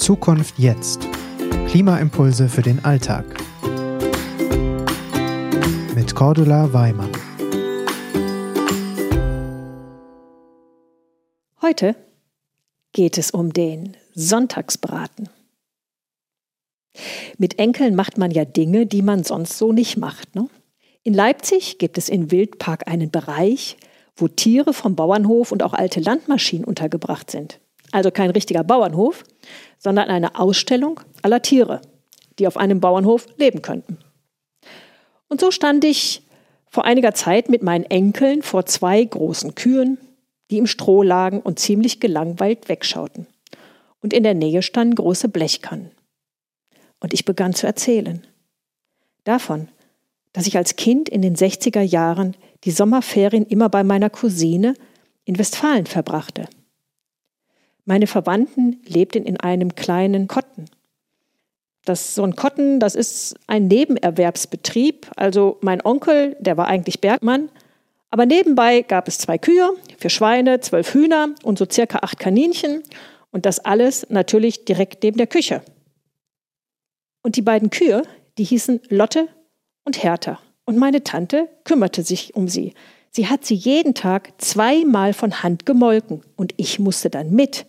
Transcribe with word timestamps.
Zukunft 0.00 0.58
jetzt. 0.58 1.06
Klimaimpulse 1.68 2.48
für 2.48 2.62
den 2.62 2.82
Alltag. 2.86 3.26
Mit 5.94 6.14
Cordula 6.14 6.72
Weimann. 6.72 7.12
Heute 11.60 11.94
geht 12.92 13.18
es 13.18 13.30
um 13.30 13.52
den 13.52 13.94
Sonntagsbraten. 14.14 15.28
Mit 17.36 17.58
Enkeln 17.58 17.94
macht 17.94 18.16
man 18.16 18.30
ja 18.30 18.46
Dinge, 18.46 18.86
die 18.86 19.02
man 19.02 19.22
sonst 19.22 19.58
so 19.58 19.70
nicht 19.70 19.98
macht. 19.98 20.34
Ne? 20.34 20.48
In 21.02 21.12
Leipzig 21.12 21.76
gibt 21.76 21.98
es 21.98 22.08
in 22.08 22.30
Wildpark 22.30 22.88
einen 22.88 23.10
Bereich, 23.10 23.76
wo 24.16 24.28
Tiere 24.28 24.72
vom 24.72 24.96
Bauernhof 24.96 25.52
und 25.52 25.62
auch 25.62 25.74
alte 25.74 26.00
Landmaschinen 26.00 26.64
untergebracht 26.64 27.30
sind. 27.30 27.60
Also 27.92 28.10
kein 28.10 28.30
richtiger 28.30 28.64
Bauernhof, 28.64 29.24
sondern 29.78 30.08
eine 30.08 30.38
Ausstellung 30.38 31.00
aller 31.22 31.42
Tiere, 31.42 31.80
die 32.38 32.46
auf 32.46 32.56
einem 32.56 32.80
Bauernhof 32.80 33.26
leben 33.36 33.62
könnten. 33.62 33.98
Und 35.28 35.40
so 35.40 35.50
stand 35.50 35.84
ich 35.84 36.22
vor 36.68 36.84
einiger 36.84 37.14
Zeit 37.14 37.48
mit 37.48 37.62
meinen 37.62 37.84
Enkeln 37.84 38.42
vor 38.42 38.66
zwei 38.66 39.02
großen 39.02 39.54
Kühen, 39.54 39.98
die 40.50 40.58
im 40.58 40.66
Stroh 40.66 41.02
lagen 41.02 41.40
und 41.40 41.58
ziemlich 41.58 42.00
gelangweilt 42.00 42.68
wegschauten. 42.68 43.26
Und 44.00 44.12
in 44.12 44.22
der 44.22 44.34
Nähe 44.34 44.62
standen 44.62 44.94
große 44.94 45.28
Blechkannen. 45.28 45.90
Und 47.00 47.12
ich 47.12 47.24
begann 47.24 47.54
zu 47.54 47.66
erzählen. 47.66 48.26
Davon, 49.24 49.68
dass 50.32 50.46
ich 50.46 50.56
als 50.56 50.76
Kind 50.76 51.08
in 51.08 51.22
den 51.22 51.36
60er 51.36 51.82
Jahren 51.82 52.36
die 52.64 52.70
Sommerferien 52.70 53.46
immer 53.46 53.68
bei 53.68 53.84
meiner 53.84 54.10
Cousine 54.10 54.74
in 55.24 55.38
Westfalen 55.38 55.86
verbrachte. 55.86 56.48
Meine 57.84 58.06
Verwandten 58.06 58.80
lebten 58.86 59.24
in 59.24 59.38
einem 59.38 59.74
kleinen 59.74 60.28
Kotten. 60.28 60.66
Das, 61.84 62.14
so 62.14 62.22
ein 62.22 62.36
Kotten, 62.36 62.78
das 62.78 62.94
ist 62.94 63.34
ein 63.46 63.68
Nebenerwerbsbetrieb. 63.68 65.10
Also 65.16 65.58
mein 65.62 65.84
Onkel, 65.84 66.36
der 66.40 66.56
war 66.56 66.66
eigentlich 66.66 67.00
Bergmann, 67.00 67.48
aber 68.10 68.26
nebenbei 68.26 68.82
gab 68.82 69.08
es 69.08 69.18
zwei 69.18 69.38
Kühe, 69.38 69.70
vier 69.98 70.10
Schweine, 70.10 70.60
zwölf 70.60 70.92
Hühner 70.94 71.34
und 71.42 71.58
so 71.58 71.66
circa 71.70 72.00
acht 72.02 72.18
Kaninchen 72.18 72.82
und 73.30 73.46
das 73.46 73.60
alles 73.60 74.06
natürlich 74.10 74.64
direkt 74.64 75.02
neben 75.02 75.16
der 75.16 75.28
Küche. 75.28 75.62
Und 77.22 77.36
die 77.36 77.42
beiden 77.42 77.70
Kühe, 77.70 78.02
die 78.38 78.44
hießen 78.44 78.80
Lotte 78.88 79.28
und 79.84 80.02
Hertha. 80.02 80.40
Und 80.64 80.76
meine 80.76 81.04
Tante 81.04 81.48
kümmerte 81.64 82.02
sich 82.02 82.34
um 82.34 82.48
sie. 82.48 82.74
Sie 83.10 83.26
hat 83.26 83.44
sie 83.44 83.54
jeden 83.54 83.94
Tag 83.94 84.32
zweimal 84.38 85.12
von 85.12 85.42
Hand 85.42 85.66
gemolken 85.66 86.22
und 86.36 86.54
ich 86.56 86.78
musste 86.78 87.10
dann 87.10 87.32
mit 87.32 87.66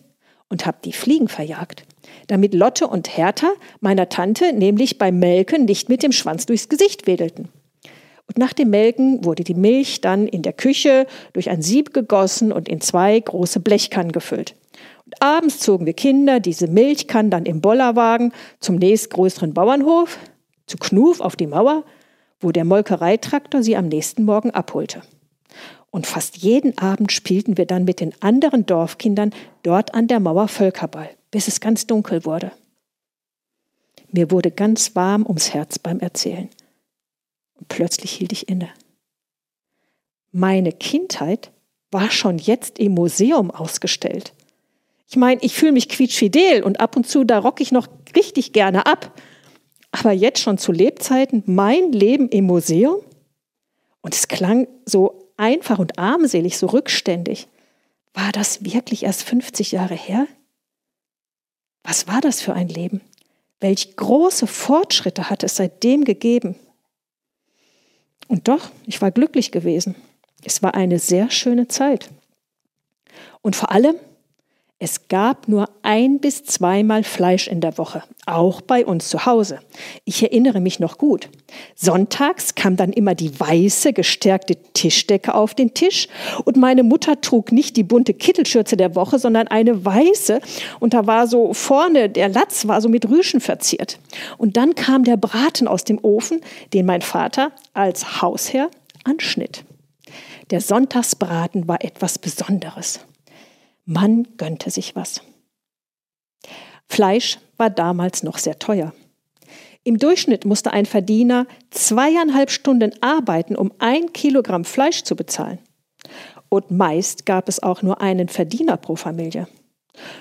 und 0.48 0.66
habe 0.66 0.78
die 0.84 0.92
Fliegen 0.92 1.28
verjagt, 1.28 1.84
damit 2.28 2.54
Lotte 2.54 2.86
und 2.86 3.16
Hertha 3.16 3.52
meiner 3.80 4.08
Tante 4.08 4.52
nämlich 4.52 4.98
beim 4.98 5.18
Melken 5.18 5.64
nicht 5.64 5.88
mit 5.88 6.02
dem 6.02 6.12
Schwanz 6.12 6.46
durchs 6.46 6.68
Gesicht 6.68 7.06
wedelten. 7.06 7.48
Und 8.28 8.38
nach 8.38 8.52
dem 8.52 8.70
Melken 8.70 9.24
wurde 9.24 9.42
die 9.42 9.54
Milch 9.54 10.00
dann 10.00 10.28
in 10.28 10.42
der 10.42 10.52
Küche 10.52 11.06
durch 11.32 11.50
ein 11.50 11.60
Sieb 11.60 11.92
gegossen 11.92 12.52
und 12.52 12.68
in 12.68 12.80
zwei 12.80 13.18
große 13.18 13.60
Blechkannen 13.60 14.12
gefüllt. 14.12 14.54
Und 15.04 15.20
abends 15.20 15.58
zogen 15.58 15.86
wir 15.86 15.94
Kinder 15.94 16.38
diese 16.38 16.68
Milchkannen 16.68 17.30
dann 17.30 17.46
im 17.46 17.60
Bollerwagen 17.60 18.32
zum 18.60 18.76
nächstgrößeren 18.76 19.54
Bauernhof, 19.54 20.18
zu 20.66 20.76
Knuf 20.76 21.20
auf 21.20 21.34
die 21.34 21.48
Mauer 21.48 21.84
wo 22.42 22.50
der 22.50 22.64
Molkereitraktor 22.64 23.62
sie 23.62 23.76
am 23.76 23.88
nächsten 23.88 24.24
Morgen 24.24 24.50
abholte. 24.50 25.02
Und 25.92 26.06
fast 26.06 26.38
jeden 26.38 26.78
Abend 26.78 27.12
spielten 27.12 27.58
wir 27.58 27.66
dann 27.66 27.84
mit 27.84 28.00
den 28.00 28.14
anderen 28.22 28.64
Dorfkindern 28.64 29.34
dort 29.62 29.94
an 29.94 30.08
der 30.08 30.20
Mauer 30.20 30.48
Völkerball, 30.48 31.10
bis 31.30 31.48
es 31.48 31.60
ganz 31.60 31.86
dunkel 31.86 32.24
wurde. 32.24 32.50
Mir 34.10 34.30
wurde 34.30 34.50
ganz 34.50 34.96
warm 34.96 35.26
ums 35.26 35.52
Herz 35.52 35.78
beim 35.78 36.00
Erzählen. 36.00 36.48
Und 37.54 37.68
plötzlich 37.68 38.10
hielt 38.12 38.32
ich 38.32 38.48
inne. 38.48 38.70
Meine 40.30 40.72
Kindheit 40.72 41.52
war 41.90 42.10
schon 42.10 42.38
jetzt 42.38 42.78
im 42.78 42.92
Museum 42.92 43.50
ausgestellt. 43.50 44.32
Ich 45.06 45.16
meine, 45.16 45.42
ich 45.42 45.54
fühle 45.54 45.72
mich 45.72 45.90
quietschfidel 45.90 46.62
und 46.62 46.80
ab 46.80 46.96
und 46.96 47.06
zu, 47.06 47.24
da 47.24 47.38
rock 47.38 47.60
ich 47.60 47.70
noch 47.70 47.86
richtig 48.16 48.54
gerne 48.54 48.86
ab. 48.86 49.12
Aber 49.90 50.12
jetzt 50.12 50.40
schon 50.40 50.56
zu 50.56 50.72
Lebzeiten 50.72 51.42
mein 51.44 51.92
Leben 51.92 52.30
im 52.30 52.46
Museum? 52.46 52.96
Und 54.00 54.14
es 54.14 54.26
klang 54.26 54.68
so 54.86 55.21
einfach 55.42 55.80
und 55.80 55.98
armselig, 55.98 56.56
so 56.56 56.68
rückständig. 56.68 57.48
War 58.14 58.30
das 58.30 58.64
wirklich 58.64 59.02
erst 59.02 59.24
50 59.24 59.72
Jahre 59.72 59.96
her? 59.96 60.28
Was 61.82 62.06
war 62.06 62.20
das 62.20 62.40
für 62.40 62.54
ein 62.54 62.68
Leben? 62.68 63.00
Welch 63.58 63.96
große 63.96 64.46
Fortschritte 64.46 65.30
hat 65.30 65.42
es 65.42 65.56
seitdem 65.56 66.04
gegeben? 66.04 66.54
Und 68.28 68.46
doch, 68.46 68.70
ich 68.86 69.02
war 69.02 69.10
glücklich 69.10 69.50
gewesen. 69.50 69.96
Es 70.44 70.62
war 70.62 70.74
eine 70.74 71.00
sehr 71.00 71.30
schöne 71.30 71.66
Zeit. 71.66 72.08
Und 73.42 73.56
vor 73.56 73.72
allem, 73.72 73.96
es 74.84 75.06
gab 75.06 75.46
nur 75.46 75.68
ein 75.82 76.18
bis 76.18 76.42
zweimal 76.42 77.04
Fleisch 77.04 77.46
in 77.46 77.60
der 77.60 77.78
Woche, 77.78 78.02
auch 78.26 78.60
bei 78.60 78.84
uns 78.84 79.10
zu 79.10 79.26
Hause. 79.26 79.60
Ich 80.04 80.24
erinnere 80.24 80.58
mich 80.58 80.80
noch 80.80 80.98
gut. 80.98 81.28
Sonntags 81.76 82.56
kam 82.56 82.74
dann 82.74 82.92
immer 82.92 83.14
die 83.14 83.38
weiße, 83.38 83.92
gestärkte 83.92 84.56
Tischdecke 84.72 85.36
auf 85.36 85.54
den 85.54 85.72
Tisch 85.72 86.08
und 86.44 86.56
meine 86.56 86.82
Mutter 86.82 87.20
trug 87.20 87.52
nicht 87.52 87.76
die 87.76 87.84
bunte 87.84 88.12
Kittelschürze 88.12 88.76
der 88.76 88.96
Woche, 88.96 89.20
sondern 89.20 89.46
eine 89.46 89.84
weiße 89.84 90.40
und 90.80 90.94
da 90.94 91.06
war 91.06 91.28
so 91.28 91.54
vorne, 91.54 92.08
der 92.08 92.30
Latz 92.30 92.66
war 92.66 92.80
so 92.80 92.88
mit 92.88 93.08
Rüschen 93.08 93.40
verziert. 93.40 94.00
Und 94.36 94.56
dann 94.56 94.74
kam 94.74 95.04
der 95.04 95.16
Braten 95.16 95.68
aus 95.68 95.84
dem 95.84 96.00
Ofen, 96.02 96.40
den 96.72 96.86
mein 96.86 97.02
Vater 97.02 97.52
als 97.72 98.20
Hausherr 98.20 98.68
anschnitt. 99.04 99.64
Der 100.50 100.60
Sonntagsbraten 100.60 101.68
war 101.68 101.84
etwas 101.84 102.18
Besonderes. 102.18 102.98
Man 103.84 104.28
gönnte 104.36 104.70
sich 104.70 104.94
was. 104.94 105.22
Fleisch 106.88 107.38
war 107.56 107.70
damals 107.70 108.22
noch 108.22 108.38
sehr 108.38 108.58
teuer. 108.58 108.92
Im 109.84 109.98
Durchschnitt 109.98 110.44
musste 110.44 110.72
ein 110.72 110.86
Verdiener 110.86 111.46
zweieinhalb 111.70 112.50
Stunden 112.50 112.92
arbeiten, 113.00 113.56
um 113.56 113.72
ein 113.78 114.12
Kilogramm 114.12 114.64
Fleisch 114.64 115.02
zu 115.02 115.16
bezahlen. 115.16 115.58
Und 116.48 116.70
meist 116.70 117.26
gab 117.26 117.48
es 117.48 117.62
auch 117.62 117.82
nur 117.82 118.00
einen 118.00 118.28
Verdiener 118.28 118.76
pro 118.76 118.94
Familie. 118.94 119.48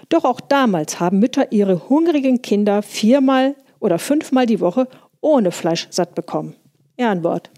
Doch 0.09 0.25
auch 0.25 0.41
damals 0.41 0.99
haben 0.99 1.19
Mütter 1.19 1.51
ihre 1.51 1.89
hungrigen 1.89 2.41
Kinder 2.41 2.81
viermal 2.81 3.55
oder 3.79 3.99
fünfmal 3.99 4.45
die 4.45 4.59
Woche 4.59 4.87
ohne 5.21 5.51
Fleisch 5.51 5.87
satt 5.91 6.15
bekommen. 6.15 6.55
Ehrenwort. 6.97 7.51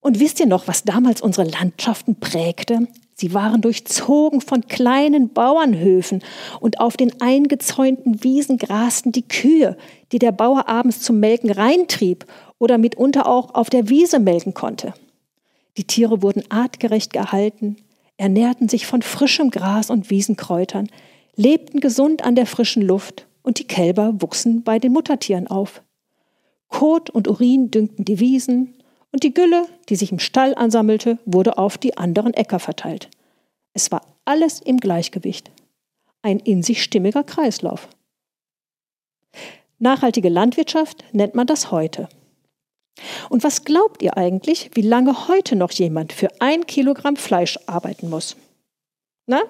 Und 0.00 0.20
wisst 0.20 0.40
ihr 0.40 0.46
noch, 0.46 0.68
was 0.68 0.84
damals 0.84 1.20
unsere 1.20 1.48
Landschaften 1.48 2.18
prägte? 2.18 2.88
Sie 3.18 3.32
waren 3.32 3.62
durchzogen 3.62 4.42
von 4.42 4.66
kleinen 4.66 5.30
Bauernhöfen 5.30 6.22
und 6.60 6.80
auf 6.80 6.98
den 6.98 7.18
eingezäunten 7.22 8.22
Wiesen 8.22 8.58
grasten 8.58 9.10
die 9.10 9.26
Kühe, 9.26 9.78
die 10.12 10.18
der 10.18 10.32
Bauer 10.32 10.68
abends 10.68 11.00
zum 11.00 11.18
Melken 11.18 11.50
reintrieb 11.50 12.26
oder 12.58 12.76
mitunter 12.76 13.26
auch 13.26 13.54
auf 13.54 13.70
der 13.70 13.88
Wiese 13.88 14.18
melken 14.18 14.52
konnte. 14.52 14.92
Die 15.78 15.84
Tiere 15.84 16.20
wurden 16.20 16.44
artgerecht 16.50 17.14
gehalten, 17.14 17.76
ernährten 18.18 18.68
sich 18.68 18.86
von 18.86 19.00
frischem 19.00 19.50
Gras 19.50 19.88
und 19.88 20.10
Wiesenkräutern, 20.10 20.90
lebten 21.36 21.80
gesund 21.80 22.22
an 22.22 22.34
der 22.34 22.46
frischen 22.46 22.82
Luft 22.82 23.26
und 23.42 23.58
die 23.58 23.66
Kälber 23.66 24.14
wuchsen 24.20 24.62
bei 24.62 24.78
den 24.78 24.92
Muttertieren 24.92 25.46
auf. 25.46 25.80
Kot 26.68 27.08
und 27.08 27.28
Urin 27.28 27.70
düngten 27.70 28.04
die 28.04 28.20
Wiesen, 28.20 28.74
und 29.16 29.22
die 29.22 29.32
Gülle, 29.32 29.66
die 29.88 29.96
sich 29.96 30.12
im 30.12 30.18
Stall 30.18 30.54
ansammelte, 30.54 31.18
wurde 31.24 31.56
auf 31.56 31.78
die 31.78 31.96
anderen 31.96 32.34
Äcker 32.34 32.58
verteilt. 32.58 33.08
Es 33.72 33.90
war 33.90 34.02
alles 34.26 34.60
im 34.60 34.76
Gleichgewicht. 34.76 35.50
Ein 36.20 36.38
in 36.38 36.62
sich 36.62 36.82
stimmiger 36.82 37.24
Kreislauf. 37.24 37.88
Nachhaltige 39.78 40.28
Landwirtschaft 40.28 41.02
nennt 41.14 41.34
man 41.34 41.46
das 41.46 41.70
heute. 41.70 42.10
Und 43.30 43.42
was 43.42 43.64
glaubt 43.64 44.02
ihr 44.02 44.18
eigentlich, 44.18 44.68
wie 44.74 44.82
lange 44.82 45.28
heute 45.28 45.56
noch 45.56 45.70
jemand 45.70 46.12
für 46.12 46.28
ein 46.42 46.66
Kilogramm 46.66 47.16
Fleisch 47.16 47.58
arbeiten 47.64 48.10
muss? 48.10 48.36
Na? 49.24 49.40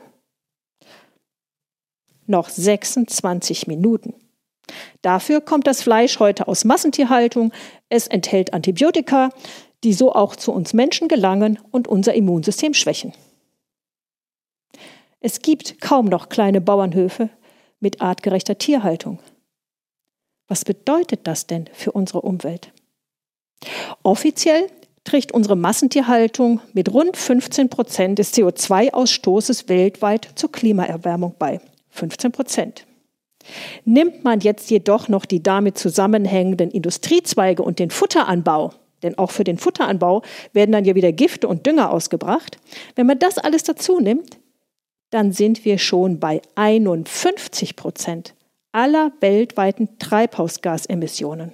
Noch 2.29 2.49
26 2.49 3.67
Minuten. 3.67 4.15
Dafür 5.07 5.41
kommt 5.41 5.69
das 5.69 5.83
Fleisch 5.83 6.19
heute 6.19 6.49
aus 6.49 6.65
Massentierhaltung. 6.65 7.53
Es 7.89 8.09
enthält 8.09 8.53
Antibiotika, 8.53 9.31
die 9.85 9.93
so 9.93 10.13
auch 10.13 10.35
zu 10.35 10.51
uns 10.51 10.73
Menschen 10.73 11.07
gelangen 11.07 11.61
und 11.71 11.87
unser 11.87 12.15
Immunsystem 12.15 12.75
schwächen. 12.75 13.13
Es 15.21 15.43
gibt 15.43 15.81
kaum 15.81 16.07
noch 16.07 16.29
kleine 16.29 16.61
Bauernhöfe 16.61 17.31
mit 17.79 18.01
artgerechter 18.01 18.59
Tierhaltung. 18.59 19.21
Was 20.49 20.65
bedeutet 20.65 21.21
das 21.29 21.47
denn 21.47 21.71
für 21.73 21.93
unsere 21.93 22.23
Umwelt? 22.23 22.73
Offiziell 24.03 24.69
trägt 25.05 25.31
unsere 25.31 25.55
Massentierhaltung 25.55 26.61
mit 26.73 26.93
rund 26.93 27.17
15 27.17 27.69
Prozent 27.69 28.19
des 28.19 28.35
CO2-Ausstoßes 28.35 29.69
weltweit 29.69 30.31
zur 30.35 30.51
Klimaerwärmung 30.51 31.37
bei. 31.39 31.61
15 31.91 32.33
Prozent. 32.33 32.87
Nimmt 33.85 34.25
man 34.25 34.41
jetzt 34.41 34.71
jedoch 34.71 35.09
noch 35.09 35.25
die 35.25 35.43
damit 35.43 35.79
zusammenhängenden 35.79 36.71
Industriezweige 36.71 37.63
und 37.63 37.79
den 37.79 37.91
Futteranbau, 37.91 38.73
denn 39.03 39.19
auch 39.19 39.31
für 39.31 39.45
den 39.45 39.59
Futteranbau 39.59 40.23
werden 40.53 40.73
dann 40.73 40.85
ja 40.85 40.95
wieder 40.95 41.13
Gifte 41.13 41.49
und 41.49 41.67
Dünger 41.67 41.91
ausgebracht, 41.91 42.59
wenn 42.95 43.07
man 43.07 43.19
das 43.19 43.39
alles 43.39 43.63
dazu 43.63 44.01
nimmt, 44.01 44.39
dann 45.11 45.33
sind 45.33 45.65
wir 45.65 45.79
schon 45.79 46.19
bei 46.19 46.43
51 46.57 47.77
Prozent 47.77 48.35
aller 48.73 49.13
weltweiten 49.21 49.99
Treibhausgasemissionen. 49.99 51.53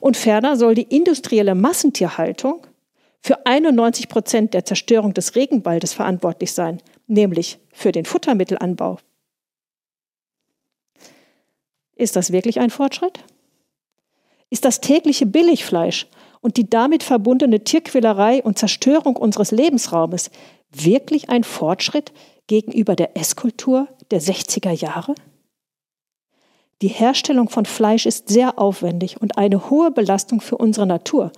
Und 0.00 0.16
ferner 0.16 0.56
soll 0.56 0.74
die 0.74 0.94
industrielle 0.94 1.54
Massentierhaltung 1.54 2.66
für 3.20 3.44
91 3.44 4.08
Prozent 4.08 4.54
der 4.54 4.64
Zerstörung 4.64 5.12
des 5.12 5.34
Regenwaldes 5.34 5.92
verantwortlich 5.92 6.52
sein, 6.52 6.80
nämlich 7.06 7.58
für 7.72 7.92
den 7.92 8.04
Futtermittelanbau. 8.04 8.98
Ist 11.98 12.16
das 12.16 12.32
wirklich 12.32 12.60
ein 12.60 12.70
Fortschritt? 12.70 13.18
Ist 14.50 14.64
das 14.64 14.80
tägliche 14.80 15.26
Billigfleisch 15.26 16.06
und 16.40 16.56
die 16.56 16.70
damit 16.70 17.02
verbundene 17.02 17.64
Tierquälerei 17.64 18.42
und 18.42 18.58
Zerstörung 18.58 19.16
unseres 19.16 19.50
Lebensraumes 19.50 20.30
wirklich 20.70 21.28
ein 21.28 21.44
Fortschritt 21.44 22.12
gegenüber 22.46 22.94
der 22.94 23.16
Esskultur 23.16 23.88
der 24.10 24.22
60er 24.22 24.70
Jahre? 24.70 25.14
Die 26.80 26.88
Herstellung 26.88 27.48
von 27.48 27.66
Fleisch 27.66 28.06
ist 28.06 28.28
sehr 28.28 28.58
aufwendig 28.60 29.20
und 29.20 29.36
eine 29.36 29.68
hohe 29.68 29.90
Belastung 29.90 30.40
für 30.40 30.56
unsere 30.56 30.86
Natur. 30.86 31.32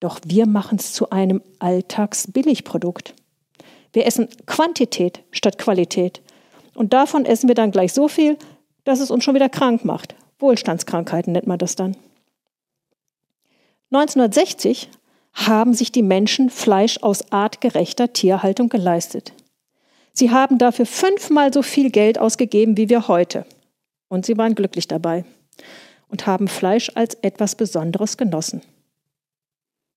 Doch 0.00 0.18
wir 0.26 0.46
machen 0.46 0.78
es 0.78 0.92
zu 0.92 1.10
einem 1.10 1.40
Alltagsbilligprodukt. 1.60 3.14
Wir 3.92 4.04
essen 4.04 4.28
Quantität 4.46 5.22
statt 5.30 5.58
Qualität. 5.58 6.20
Und 6.74 6.92
davon 6.92 7.24
essen 7.24 7.46
wir 7.46 7.54
dann 7.54 7.70
gleich 7.70 7.92
so 7.92 8.08
viel, 8.08 8.36
dass 8.86 9.00
es 9.00 9.10
uns 9.10 9.24
schon 9.24 9.34
wieder 9.34 9.48
krank 9.48 9.84
macht. 9.84 10.14
Wohlstandskrankheiten 10.38 11.32
nennt 11.32 11.46
man 11.46 11.58
das 11.58 11.76
dann. 11.76 11.96
1960 13.90 14.88
haben 15.34 15.74
sich 15.74 15.92
die 15.92 16.02
Menschen 16.02 16.48
Fleisch 16.50 17.02
aus 17.02 17.30
artgerechter 17.32 18.12
Tierhaltung 18.12 18.68
geleistet. 18.68 19.32
Sie 20.12 20.30
haben 20.30 20.58
dafür 20.58 20.86
fünfmal 20.86 21.52
so 21.52 21.62
viel 21.62 21.90
Geld 21.90 22.18
ausgegeben 22.18 22.76
wie 22.76 22.88
wir 22.88 23.08
heute. 23.08 23.44
Und 24.08 24.24
sie 24.24 24.38
waren 24.38 24.54
glücklich 24.54 24.86
dabei 24.86 25.24
und 26.08 26.26
haben 26.26 26.46
Fleisch 26.46 26.90
als 26.94 27.14
etwas 27.14 27.56
Besonderes 27.56 28.16
genossen. 28.16 28.62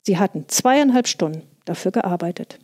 Sie 0.02 0.18
hatten 0.18 0.46
zweieinhalb 0.48 1.08
Stunden 1.08 1.44
dafür 1.66 1.92
gearbeitet. 1.92 2.60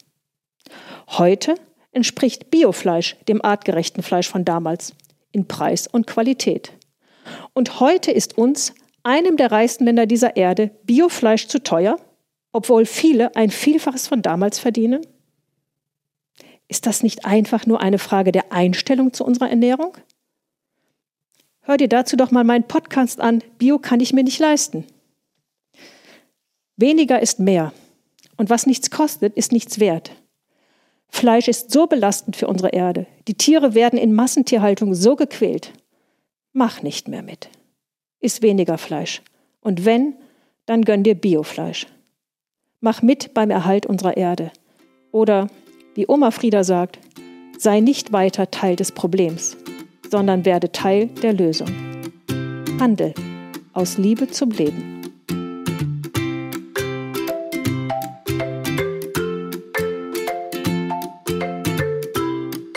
Heute 1.07 1.55
entspricht 1.91 2.49
Biofleisch 2.49 3.15
dem 3.27 3.45
artgerechten 3.45 4.01
Fleisch 4.01 4.27
von 4.27 4.43
damals 4.43 4.95
in 5.35 5.47
Preis 5.47 5.85
und 5.85 6.07
Qualität. 6.07 6.71
Und 7.53 7.79
heute 7.79 8.11
ist 8.11 8.37
uns, 8.37 8.73
einem 9.03 9.37
der 9.37 9.51
reichsten 9.51 9.85
Länder 9.85 10.05
dieser 10.05 10.35
Erde, 10.37 10.71
Biofleisch 10.85 11.47
zu 11.47 11.61
teuer, 11.61 11.97
obwohl 12.53 12.85
viele 12.85 13.35
ein 13.35 13.51
Vielfaches 13.51 14.07
von 14.07 14.21
damals 14.21 14.57
verdienen? 14.57 15.05
Ist 16.67 16.87
das 16.87 17.03
nicht 17.03 17.25
einfach 17.25 17.65
nur 17.65 17.81
eine 17.81 17.99
Frage 17.99 18.31
der 18.31 18.51
Einstellung 18.51 19.13
zu 19.13 19.25
unserer 19.25 19.49
Ernährung? 19.49 19.95
Hör 21.61 21.77
dir 21.77 21.89
dazu 21.89 22.15
doch 22.15 22.31
mal 22.31 22.43
meinen 22.43 22.63
Podcast 22.63 23.19
an. 23.19 23.43
Bio 23.57 23.77
kann 23.77 23.99
ich 23.99 24.13
mir 24.13 24.23
nicht 24.23 24.39
leisten. 24.39 24.85
Weniger 26.77 27.21
ist 27.21 27.39
mehr. 27.39 27.73
Und 28.37 28.49
was 28.49 28.65
nichts 28.65 28.89
kostet, 28.89 29.35
ist 29.35 29.51
nichts 29.51 29.79
wert. 29.79 30.11
Fleisch 31.09 31.47
ist 31.47 31.71
so 31.71 31.87
belastend 31.87 32.35
für 32.35 32.47
unsere 32.47 32.69
Erde. 32.69 33.07
Die 33.27 33.35
Tiere 33.35 33.73
werden 33.73 33.97
in 33.97 34.13
Massentierhaltung 34.13 34.93
so 34.93 35.15
gequält. 35.15 35.71
Mach 36.51 36.81
nicht 36.81 37.07
mehr 37.07 37.23
mit. 37.23 37.49
Iss 38.19 38.41
weniger 38.41 38.77
Fleisch. 38.77 39.21
Und 39.61 39.85
wenn, 39.85 40.15
dann 40.65 40.83
gönn 40.83 41.03
dir 41.03 41.15
Biofleisch. 41.15 41.87
Mach 42.81 43.01
mit 43.01 43.33
beim 43.33 43.49
Erhalt 43.49 43.85
unserer 43.85 44.17
Erde. 44.17 44.51
Oder, 45.11 45.47
wie 45.93 46.07
Oma 46.07 46.31
Frieda 46.31 46.63
sagt, 46.63 46.99
sei 47.57 47.79
nicht 47.79 48.11
weiter 48.11 48.51
Teil 48.51 48.75
des 48.75 48.91
Problems 48.91 49.57
sondern 50.09 50.45
werde 50.45 50.71
Teil 50.71 51.07
der 51.07 51.33
Lösung. 51.33 51.67
Handel 52.79 53.13
aus 53.73 53.97
Liebe 53.97 54.27
zum 54.29 54.51
Leben. 54.51 54.94